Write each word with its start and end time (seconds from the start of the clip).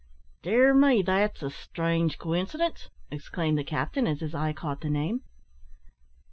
"Dear 0.41 0.73
me! 0.73 1.03
that's 1.03 1.43
a 1.43 1.51
strange 1.51 2.17
coincidence," 2.17 2.89
exclaimed 3.11 3.59
the 3.59 3.63
captain, 3.63 4.07
as 4.07 4.21
his 4.21 4.33
eye 4.33 4.51
caught 4.51 4.81
the 4.81 4.89
name. 4.89 5.21